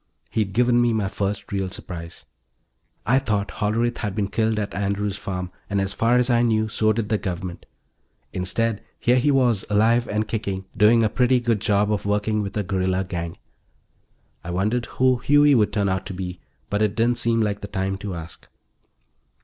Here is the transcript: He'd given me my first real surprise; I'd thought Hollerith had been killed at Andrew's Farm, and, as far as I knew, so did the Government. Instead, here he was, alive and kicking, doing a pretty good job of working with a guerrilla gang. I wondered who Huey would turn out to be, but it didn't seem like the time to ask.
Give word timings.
He'd 0.31 0.53
given 0.53 0.81
me 0.81 0.93
my 0.93 1.07
first 1.07 1.51
real 1.51 1.69
surprise; 1.69 2.25
I'd 3.05 3.27
thought 3.27 3.49
Hollerith 3.51 3.99
had 3.99 4.15
been 4.15 4.29
killed 4.29 4.57
at 4.57 4.73
Andrew's 4.73 5.15
Farm, 5.15 5.51
and, 5.69 5.79
as 5.79 5.93
far 5.93 6.15
as 6.15 6.27
I 6.27 6.41
knew, 6.41 6.69
so 6.69 6.91
did 6.91 7.09
the 7.09 7.19
Government. 7.19 7.67
Instead, 8.33 8.81
here 8.97 9.19
he 9.19 9.29
was, 9.29 9.63
alive 9.69 10.07
and 10.07 10.27
kicking, 10.27 10.65
doing 10.75 11.03
a 11.03 11.07
pretty 11.09 11.39
good 11.39 11.61
job 11.61 11.93
of 11.93 12.07
working 12.07 12.41
with 12.41 12.57
a 12.57 12.63
guerrilla 12.63 13.03
gang. 13.03 13.37
I 14.43 14.49
wondered 14.49 14.87
who 14.87 15.17
Huey 15.19 15.53
would 15.53 15.71
turn 15.71 15.87
out 15.87 16.07
to 16.07 16.15
be, 16.15 16.39
but 16.71 16.81
it 16.81 16.95
didn't 16.95 17.19
seem 17.19 17.39
like 17.41 17.61
the 17.61 17.67
time 17.67 17.95
to 17.99 18.15
ask. 18.15 18.47